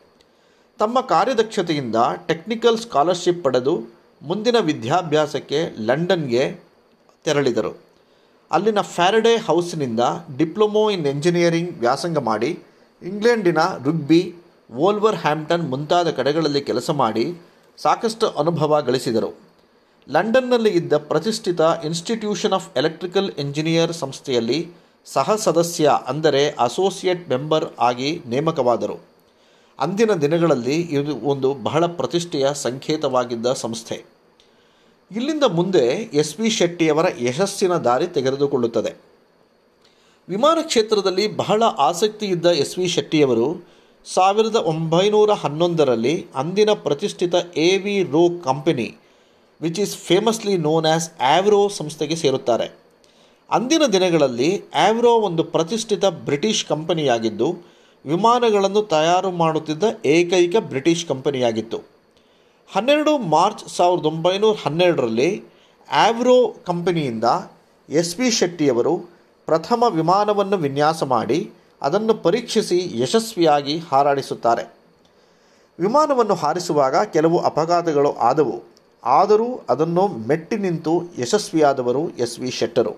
[0.80, 1.96] ತಮ್ಮ ಕಾರ್ಯದಕ್ಷತೆಯಿಂದ
[2.28, 3.76] ಟೆಕ್ನಿಕಲ್ ಸ್ಕಾಲರ್ಶಿಪ್ ಪಡೆದು
[4.22, 6.44] ಮುಂದಿನ ವಿದ್ಯಾಭ್ಯಾಸಕ್ಕೆ ಲಂಡನ್ಗೆ
[7.26, 7.76] ತೆರಳಿದರು.
[8.52, 10.02] ಅಲ್ಲಿನ ಫ್ಯಾರಡೆ ಹೌಸ್ನಿಂದ
[10.38, 12.52] ಡಿಪ್ಲೊಮೊ ಇನ್ ಎಂಜಿನಿಯರಿಂಗ್ ವ್ಯಾಸಂಗ ಮಾಡಿ
[13.02, 14.22] ಇಂಗ್ಲೆಂಡಿನ ರುಗ್ಬಿ
[14.72, 17.26] ವೋಲ್ವರ್ ಹ್ಯಾಂಪ್ಟನ್ ಮುಂತಾದ ಕಡೆಗಳಲ್ಲಿ ಕೆಲಸ ಮಾಡಿ
[17.78, 19.30] ಸಾಕಷ್ಟು ಅನುಭವ ಗಳಿಸಿದರು.
[20.10, 24.68] ಲಂಡನ್ನಲ್ಲಿ ಇದ್ದ ಪ್ರತಿಷ್ಠಿತ ಇನ್ಸ್ಟಿಟ್ಯೂಷನ್ ಆಫ್ ಎಲೆಕ್ಟ್ರಿಕಲ್ ಇಂಜಿನಿಯರ್ ಸಂಸ್ಥೆಯಲ್ಲಿ
[25.06, 28.98] ಸಹ ಸದಸ್ಯ ಅಂದರೆ ಅಸೋಸಿಯೇಟ್ ಮೆಂಬರ್ ಆಗಿ ನೇಮಕವಾದರು.
[29.80, 34.06] ಅಂದಿನ ದಿನಗಳಲ್ಲಿ ಇದು ಒಂದು ಬಹಳ ಪ್ರತಿಷ್ಠೆಯ ಸಂಕೇತವಾಗಿದ್ದ ಸಂಸ್ಥೆ.
[35.12, 38.96] ಇಲ್ಲಿಂದ ಮುಂದೆ ಎಸ್ ವಿ ಶೆಟ್ಟಿಯವರ ಯಶಸ್ಸಿನ ದಾರಿ ತೆಗೆದುಕೊಳ್ಳುತ್ತದೆ.
[40.30, 43.77] ವಿಮಾನ ಕ್ಷೇತ್ರದಲ್ಲಿ ಬಹಳ ಆಸಕ್ತಿಯಿದ್ದ ಎಸ್ ವಿ ಶೆಟ್ಟಿಯವರು
[44.14, 48.98] ಸಾವಿರದ ಒಂಬೈನೂರ ಹನ್ನೊಂದರಲ್ಲಿ ಅಂದಿನ ಪ್ರತಿಷ್ಠಿತ A V Roe company
[49.62, 52.68] which is famously known as Avro ಸಂಸ್ಥೆಗೆ ಸೇರುತ್ತಾರೆ.
[53.52, 54.50] ಅಂದಿನ ದಿನಗಳಲ್ಲಿ
[54.88, 57.50] ಆವ್ರೋ ಒಂದು ಪ್ರತಿಷ್ಠಿತ ಬ್ರಿಟಿಷ್ ಕಂಪನಿಯಾಗಿದ್ದು,
[58.06, 61.80] ವಿಮಾನಗಳನ್ನು ತಯಾರು ಮಾಡುತ್ತಿದ್ದ ಏಕೈಕ ಬ್ರಿಟಿಷ್ ಕಂಪನಿಯಾಗಿತ್ತು.
[62.70, 65.44] ಹನ್ನೆರಡು ಮಾರ್ಚ್ ಸಾವಿರದ ಒಂಬೈನೂರ ಹನ್ನೆರಡರಲ್ಲಿ
[65.90, 67.24] ಆವ್ರೋ ಕಂಪನಿಯಿಂದ
[67.90, 68.94] ಎಸ್ ಪಿ ಶೆಟ್ಟಿಯವರು
[69.46, 71.40] ಪ್ರಥಮ ವಿಮಾನವನ್ನು ವಿನ್ಯಾಸ ಮಾಡಿ
[71.82, 74.74] ಅದನ್ನು ಪರೀಕ್ಷಿಸಿ ಯಶಸ್ವಿಯಾಗಿ ಹಾರಾಡಿಸುತ್ತಾರೆ.
[75.80, 78.64] ವಿಮಾನವನ್ನು ಹಾರಿಸುವಾಗ ಕೆಲವು ಅಪಘಾತಗಳು ಆದವು.
[79.06, 82.96] ಆದರೂ ಅದನ್ನು ಮೆಟ್ಟಿ ನಿಂತು ಯಶಸ್ವಿಯಾದವರು ಎಸ್ ವಿ ಶೆಟ್ಟರು.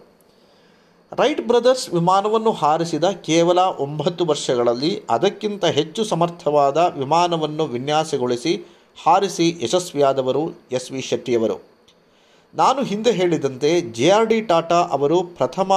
[1.11, 8.65] ರೈಟ್ ಬ್ರದರ್ಸ್ ವಿಮಾನವನ್ನು ಹಾರಿಸಿದ ಕೇವಲ ಒಂಬತ್ತು ವರ್ಷಗಳಲ್ಲಿ ಅದಕ್ಕಿಂತ ಹೆಚ್ಚು ಸಮರ್ಥವಾದ ವಿಮಾನವನ್ನು ವಿನ್ಯಾಸಗೊಳಿಸಿ
[9.05, 11.78] ಹಾರಿಸಿ ಯಶಸ್ವಿಯಾದವರು ಎಸ್ ವಿ ಶೆಟ್ಟಿಯವರು.
[12.53, 15.71] ನಾನು ಹಿಂದೆ ಹೇಳಿದಂತೆ ಜೆ ಆರ್ ಡಿ ಟಾಟಾ ಅವರು ಪ್ರಥಮ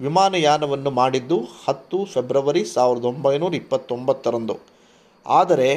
[0.00, 4.56] ವಿಮಾನಯಾನವನ್ನು ಮಾಡಿದ್ದು ಹತ್ತು ಫೆಬ್ರವರಿ ಸಾವಿರದ ಒಂಬೈನೂರ ಇಪ್ಪತ್ತೊಂಬತ್ತರಂದು.
[5.26, 5.68] ಆದರೆ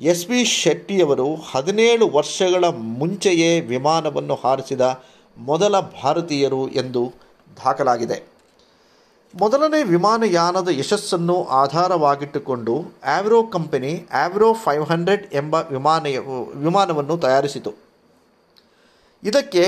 [0.00, 2.64] ಎಸ್ ವಿ ಶೆಟ್ಟಿಯವರು ಹದಿನೇಳು ವರ್ಷಗಳ
[2.98, 5.04] ಮುಂಚೆಯೇ ವಿಮಾನವನ್ನು ಹಾರಿಸಿದ
[5.38, 7.12] ಮೊದಲ ಭಾರತೀಯರು ಎಂದು
[7.64, 8.22] ದಾಖಲಾಗಿದೆ.
[9.34, 12.74] ಮೊದಲನೇ ವಿಮಾನಯಾನದ ಯಶಸ್ಸನ್ನು ಆಧಾರವಾಗಿಟ್ಟುಕೊಂಡು
[13.06, 16.06] Avro company Avro five hundred ಎಂಬ ವಿಮಾನ
[16.54, 17.89] ವಿಮಾನವನ್ನು ತಯಾರಿಸಿತು.
[19.22, 19.64] ಇದಕ್ಕೆ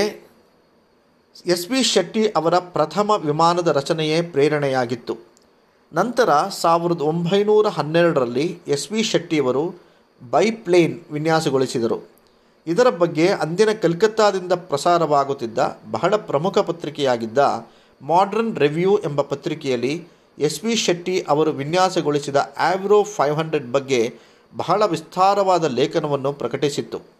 [1.53, 5.17] ಎಸ್ ವಿ ಶೆಟ್ಟಿ ಅವರ ಪ್ರಥಮ ವಿಮಾನದ ರಚನೆಯೇ ಪ್ರೇರಣೆಯಾಗಿತ್ತು.
[5.93, 9.63] ನಂತರ ಸಾವಿರದ ಒಂಬೈನೂರ ಹನ್ನೆರಡರಲ್ಲಿ ಎಸ್ ವಿ ಶೆಟ್ಟಿಯವರು
[10.21, 11.97] ಬೈಪ್ಲೇನ್ ವಿನ್ಯಾಸಗೊಳಿಸಿದರು.
[12.67, 15.59] ಇದರ ಬಗ್ಗೆ ಅಂದಿನ ಕಲ್ಕತ್ತಾದಿಂದ ಪ್ರಸಾರವಾಗುತ್ತಿದ್ದ
[15.91, 17.39] ಬಹಳ ಪ್ರಮುಖ ಪತ್ರಿಕೆಯಾಗಿದ್ದ
[18.01, 20.07] ಮಾಡ್ರನ್ ರಿವ್ಯೂ ಎಂಬ ಪತ್ರಿಕೆಯಲ್ಲಿ
[20.39, 24.13] ಎಸ್ ವಿ ಶೆಟ್ಟಿ ಅವರು ವಿನ್ಯಾಸಗೊಳಿಸಿದ ಆವ್ರೋ ಫೈವ್ ಹಂಡ್ರೆಡ್ ಬಗ್ಗೆ
[24.55, 27.12] ಬಹಳ ವಿಸ್ತಾರವಾದ ಲೇಖನವನ್ನು ಪ್ರಕಟಿಸಿತ್ತು.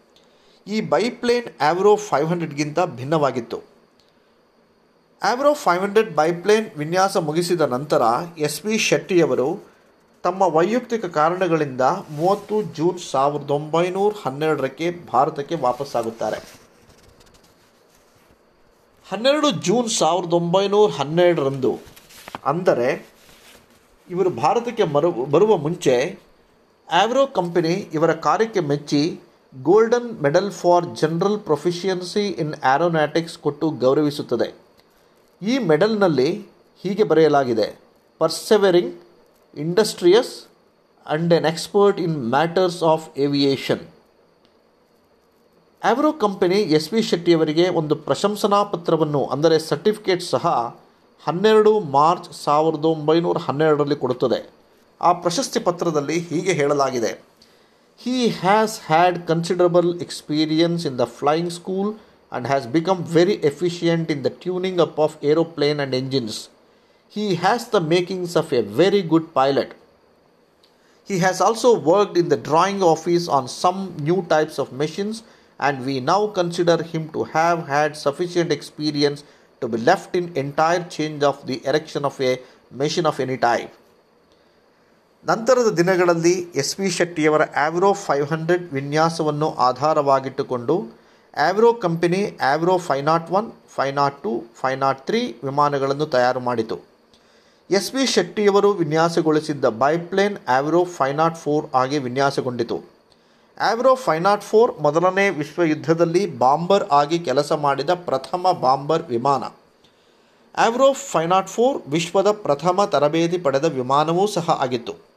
[0.68, 3.60] ಈ ಬೈಪ್ಲೇನ್ ಆವ್ರೋ ಫೈವ್ ಹಂಡ್ರೆಡ್ಗಿಂತ ಭಿನ್ನವಾಗಿತ್ತು.
[5.22, 8.02] ಆವ್ರೋ ಫೈವ್ ಹಂಡ್ರೆಡ್ ಬೈಪ್ಲೇನ್ ವಿನ್ಯಾಸ ಮುಗಿಸಿದ ನಂತರ
[8.48, 9.48] ಎಸ್ ವಿ ಶೆಟ್ಟಿಯವರು
[10.24, 11.84] ತಮ್ಮ ವೈಯಕ್ತಿಕ ಕಾರಣಗಳಿಂದ
[12.18, 16.40] ಮೂವತ್ತು ಜೂನ್ ಸಾವಿರದ ಒಂಬೈನೂರ ಹನ್ನೆರಡರಕ್ಕೆ ಭಾರತಕ್ಕೆ ವಾಪಸ್ಸಾಗುತ್ತಾರೆ.
[19.08, 21.74] ಹನ್ನೆರಡು ಜೂನ್ ಸಾವಿರದ ಒಂಬೈನೂರ ಹನ್ನೆರಡರಂದು,
[22.52, 22.90] ಅಂದರೆ
[24.10, 25.96] ಇವರು ಭಾರತಕ್ಕೆ ಮರು, ಬರುವ ಮುಂಚೆ
[26.88, 29.04] ಆವ್ರೋ ಕಂಪನಿ ಇವರ ಕಾರ್ಯಕ್ಕೆ ಮೆಚ್ಚಿ
[29.54, 34.48] golden medal for general proficiency in aeronautics ಕೊಟ್ಟು ಗೌರವಿಸುತ್ತದೆ.
[35.42, 36.30] ಈ ಮೆಡಲ್ನಲ್ಲಿ
[36.84, 37.68] ಹೀಗೆ ಬರೆಯಲಾಗಿದೆ
[38.22, 38.94] persevering
[39.58, 40.32] industrious
[41.06, 43.84] and an expert in matters of aviation
[45.82, 50.46] Avro company S V ಶೆಟ್ಟಿಯವರಿಗೆ ಒಂದು ಪ್ರಶಂಸನಾ ಪತ್ರವನ್ನು, ಅಂದರೆ ಸರ್ಟಿಫಿಕೇಟ್ ಸಹ,
[51.28, 54.40] ಹನ್ನೆರಡು ಮಾರ್ಚ್ ಸಾವಿರದ ಒಂಬೈನೂರ ಹನ್ನೆರಡರಲ್ಲಿ ಕೊಡುತ್ತದೆ.
[55.02, 57.12] ಆ ಪ್ರಶಸ್ತಿ ಪತ್ರದಲ್ಲಿ ಹೀಗೆ ಹೇಳಲಾಗಿದೆ
[57.96, 61.98] He has had considerable experience in the flying school
[62.32, 66.50] and has become very efficient in the tuning up of aeroplane and engines.
[67.08, 69.76] He has the makings of a very good pilot.
[71.06, 75.22] He has also worked in the drawing office on some new types of machines,
[75.60, 79.24] and we now consider him to have had sufficient experience
[79.62, 82.40] to be left in entire change of the erection of a
[82.72, 83.72] machine of any type.
[85.30, 90.76] ನಂತರದ ದಿನಗಳಲ್ಲಿ S V ಶೆಟ್ಟಿಯವರ Avro five hundred ವಿನ್ಯಾಸವನ್ನು ಆಧಾರವಾಗಿಟ್ಟುಕೊಂಡು
[91.46, 92.20] Avro company,
[92.52, 96.78] Avro five nought one, five nought two, five nought three ವಿಮಾನಗಳನ್ನು ತಯಾರು ಮಾಡಿತು.
[97.72, 102.78] S V ಶೆಟ್ಟಿಯವರು ವಿನ್ಯಾಸಗೊಳಿಸಿದ್ದ biplane Avro five nought four ಆಗಿ ವಿನ್ಯಾಸಗೊಂಡಿತು.
[103.70, 109.44] ಆವ್ರೋ ಫೈವ್ ನಾಟ್ ಫೋರ್ ಮೊದಲನೇ ವಿಶ್ವಯುದ್ಧದಲ್ಲಿ ಬಾಂಬರ್ ಆಗಿ ಕೆಲಸ ಮಾಡಿದ ಪ್ರಥಮ ಬಾಂಬರ್ ವಿಮಾನ.
[110.58, 115.13] ಆವ್ರೋ ಫೈವ್ ನಾಟ್ ಫೋರ್ ವಿಶ್ವದ ಪ್ರಥಮ ತರಬೇತಿ ಪಡೆದ ವಿಮಾನವೂ ಸಹ ಆಗಿತ್ತು.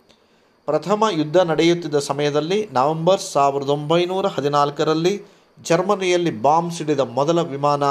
[0.69, 5.13] ಪ್ರಥಮ ಯುದ್ಧ ನಡೆಯುತ್ತಿದ್ದ ಸಮಯದಲ್ಲಿ ನವೆಂಬರ್ ಸಾವಿರದ ಒಂಬೈನೂರ ಹದಿನಾಲ್ಕರಲ್ಲಿ
[5.63, 7.85] ಜರ್ಮನಿಯಲ್ಲಿ ಬಾಂಬ್ ಸಿಡಿದ ಮೊದಲ ವಿಮಾನ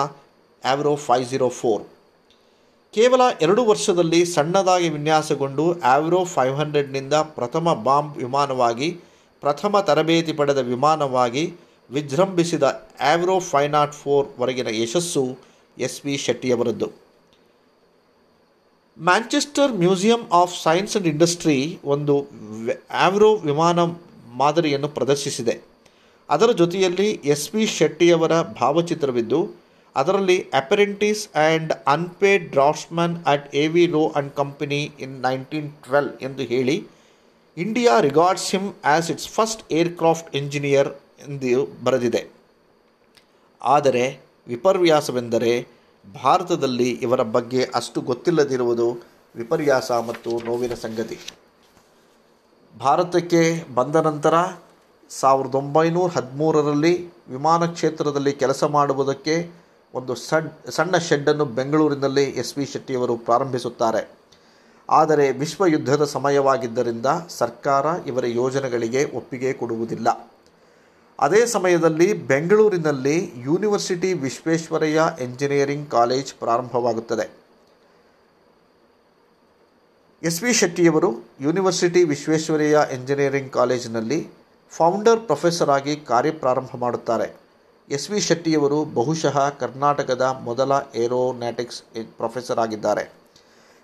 [0.63, 1.83] ಆವ್ರೋ ಫೈವ್ ಜೀರೋ ಫೋರ್.
[2.93, 8.89] ಕೇವಲ ಎರಡು ವರ್ಷದಲ್ಲಿ ಸಣ್ಣದಾಗಿ ವಿನ್ಯಾಸಗೊಂಡು ಆವ್ರೋ ಫೈವ್ ಹಂಡ್ರೆಡ್ನಿಂದ ಪ್ರಥಮ ಬಾಂಬ್ ವಿಮಾನವಾಗಿ,
[9.41, 11.45] ಪ್ರಥಮ ತರಬೇತಿ ಪಡೆದ ವಿಮಾನವಾಗಿ
[11.91, 12.63] ವಿಜೃಂಭಿಸಿದ
[13.13, 15.25] ಆವ್ರೋ ಫೈವ್ ನಾಟ್ ಫೋರ್ ವರೆಗಿನ ಯಶಸ್ಸು
[15.77, 17.04] S V ಶೆಟ್ಟಿಯವರದ್ದು.
[18.97, 21.57] Manchester Museum of Science and Industry
[21.93, 22.13] ಒಂದು
[23.05, 23.79] ಆವ್ರೋ ವಿಮಾನ
[24.41, 25.55] ಮಾದರಿಯನ್ನು ಪ್ರದರ್ಶಿಸಿದೆ.
[26.29, 29.39] ಅದರ ಜೊತೆಯಲ್ಲಿ ಎಸ್ ಪಿ ಶೆಟ್ಟಿಯವರ ಭಾವಚಿತ್ರವಿದ್ದು,
[29.95, 36.43] ಅದರಲ್ಲಿ apprentice and unpaid draftsman at A V Roe and company in nineteen twelve ಎಂದು
[36.53, 36.77] ಹೇಳಿ
[37.57, 40.89] India regards him as its first aircraft engineer
[41.25, 42.21] ಎಂದು ಬರೆದಿದೆ.
[43.61, 44.05] ಆದರೆ
[44.47, 45.53] ವಿಪರ್ಯಾಸವೆಂದರೆ
[46.13, 48.99] ಭಾರತದಲ್ಲಿ ಇವರ ಬಗ್ಗೆ ಅಷ್ಟು ಗೊತ್ತಿಲ್ಲದಿರುವುದು
[49.35, 51.17] ವಿಪರ್ಯಾಸ ಮತ್ತು ನೋವಿನ ಸಂಗತಿ.
[52.79, 54.33] ಭಾರತಕ್ಕೆ ಬಂದ ನಂತರ
[55.09, 59.51] ಸಾವಿರದ ಒಂಬೈನೂರ ಹದಿಮೂರರಲ್ಲಿ ವಿಮಾನ ಕ್ಷೇತ್ರದಲ್ಲಿ ಕೆಲಸ ಮಾಡುವುದಕ್ಕೆ
[59.93, 64.17] ಒಂದು ಸಣ್, ಸಣ್ಣ ಶೆಡ್ಡನ್ನು ಬೆಂಗಳೂರಿನಲ್ಲಿ ಎಸ್ ವಿ ಶೆಟ್ಟಿಯವರು ಪ್ರಾರಂಭಿಸುತ್ತಾರೆ.
[64.89, 70.34] ಆದರೆ ವಿಶ್ವ ಯುದ್ಧದ ಸಮಯವಾಗಿದ್ದರಿಂದ ಸರ್ಕಾರ ಇವರ ಯೋಜನೆಗಳಿಗೆ ಒಪ್ಪಿಗೆ ಕೊಡುವುದಿಲ್ಲ.
[71.19, 77.29] ಅದೇ ಸಮಯದಲ್ಲಿ ಬೆಂಗಳೂರಿನಲ್ಲಿ ಯೂನಿವರ್ಸಿಟಿ ವಿಶ್ವೇಶ್ವರಯ್ಯ ಎಂಜಿನಿಯರಿಂಗ್ ಕಾಲೇಜ್ ಪ್ರಾರಂಭವಾಗುತ್ತದೆ.
[80.23, 81.09] ಎಸ್ ವಿ ಶೆಟ್ಟಿಯವರು
[81.41, 84.27] ಯೂನಿವರ್ಸಿಟಿ ವಿಶ್ವೇಶ್ವರಯ್ಯ ಎಂಜಿನಿಯರಿಂಗ್ ಕಾಲೇಜಿನಲ್ಲಿ
[84.71, 87.35] ಫೌಂಡರ್ ಪ್ರೊಫೆಸರ್ ಆಗಿ ಕಾರ್ಯಪ್ರಾರಂಭ ಮಾಡುತ್ತಾರೆ.
[87.89, 93.13] ಎಸ್ ವಿ ಶೆಟ್ಟಿಯವರು ಬಹುಶಃ ಕರ್ನಾಟಕದ ಮೊದಲ ಏರೋನಾಟಿಕ್ಸ್ ಪ್ರೊಫೆಸರ್ ಆಗಿದ್ದಾರೆ.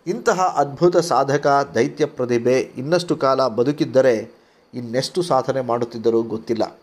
[0.07, 4.31] ಇಂತಹ ಅದ್ಭುತ ಸಾಧಕ, ದೈತ್ಯ ಪ್ರತಿಭೆ ಇನ್ನಷ್ಟು ಕಾಲ ಬದುಕಿದ್ದರೆ
[4.73, 6.77] ಇನ್ನೆಷ್ಟು ಸಾಧನೆ ಮಾಡುತ್ತಿದ್ದರೂ ಗೊತ್ತಿಲ್ಲ.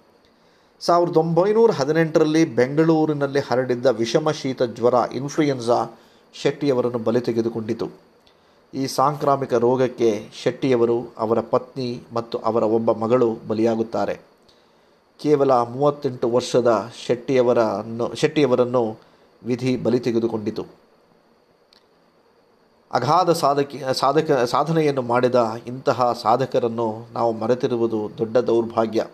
[0.80, 5.86] ಸಾವಿರದ ಒಂಬೈನೂರ ಹದಿನೆಂಟರಲ್ಲಿ ಬೆಂಗಳೂರಿನಲ್ಲಿ ಹರಡಿದ್ದ ವಿಷಮ ಶೀತ ಜ್ವರ ಇನ್ಫ್ಲುಯೆನ್ಸಾ
[6.34, 7.88] ಶೆಟ್ಟಿಯವರನ್ನು ಬಲಿ ತೆಗೆದುಕೊಂಡಿತು.
[8.74, 14.20] ಈ ಸಾಂಕ್ರಾಮಿಕ ರೋಗಕ್ಕೆ ಶೆಟ್ಟಿಯವರು, ಅವರ ಪತ್ನಿ ಮತ್ತು ಅವರ ಒಬ್ಬ ಮಗಳು ಬಲಿಯಾಗುತ್ತಾರೆ.
[15.20, 18.98] ಕೇವಲ ಮೂವತ್ತೆಂಟು ವರ್ಷದ ಶೆಟ್ಟಿಯವರನ್ನು ಶೆಟ್ಟಿಯವರನ್ನು
[19.44, 20.66] ವಿಧಿ ಬಲಿ ತೆಗೆದುಕೊಂಡಿತು.
[22.92, 29.06] ಅಗಾಧ ಸಾಧಕಿ, ಸಾಧಕ, ಸಾಧನೆಯನ್ನು ಮಾಡಿದ ಇಂತಹ ಸಾಧಕರನ್ನು ನಾವು ಮರೆತಿರುವುದು ದೊಡ್ಡ ದೌರ್ಭಾಗ್ಯ.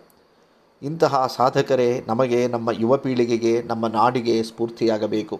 [0.81, 5.39] ಇಂತಹ ಸಾಧಕರೇ, ನಮಗೆ ನಮ್ಮ ಯುವ ಪೀಳಿಗೆಗೆ, ನಮ್ಮ ನಾಡಿಗೆ ಸ್ಫೂರ್ತಿಯಾಗಬೇಕು.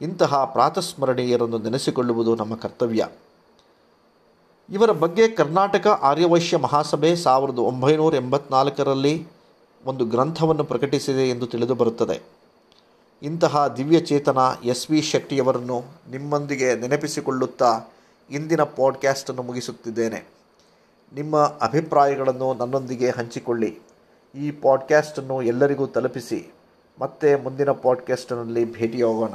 [0.00, 3.08] ಇಂತಹ ಪ್ರಾತಸ್ಮರಣೀಯರನ್ನು ನೆನೆಸಿಕೊಳ್ಳುವುದು ನಮ್ಮ ಕರ್ತವ್ಯ.
[4.70, 9.28] ಇವರ ಬಗ್ಗೆ ಕರ್ನಾಟಕ ಆರ್ಯವೈಶ್ಯ ಮಹಾಸಭೆ ಸಾವಿರದ ಒಂಬೈನೂರ ಎಂಬತ್ನಾಲ್ಕರಲ್ಲಿ
[9.84, 12.20] ಒಂದು ಗ್ರಂಥವನ್ನು ಪ್ರಕಟಿಸಿದೆ ಎಂದು ತಿಳಿದು ಬರುತ್ತದೆ.
[13.22, 17.80] ಇಂತಹ ದಿವ್ಯಚೇತನ ಎಸ್ ವಿ ಶೆಟ್ಟಿಯವರನ್ನು ನಿಮ್ಮೊಂದಿಗೆ ನೆನಪಿಸಿಕೊಳ್ಳುತ್ತಾ
[18.30, 20.28] ಇಂದಿನ ಪಾಡ್ಕ್ಯಾಸ್ಟನ್ನು ಮುಗಿಸುತ್ತಿದ್ದೇನೆ.
[21.14, 23.89] ನಿಮ್ಮ ಅಭಿಪ್ರಾಯಗಳನ್ನು ನನ್ನೊಂದಿಗೆ ಹಂಚಿಕೊಳ್ಳಿ.
[24.34, 26.52] ಈ ಪಾಡ್ಕ್ಯಾಸ್ಟನ್ನು ಎಲ್ಲರಿಗೂ ತಲುಪಿಸಿ
[26.98, 29.34] ಮತ್ತೆ ಮುಂದಿನ ಪಾಡ್ಕ್ಯಾಸ್ಟ್ನಲ್ಲಿ ಭೇಟಿಯಾಗೋಣ.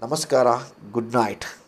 [0.00, 0.46] ನಮಸ್ಕಾರ
[0.92, 1.67] ಗುಡ್ ನೈಟ್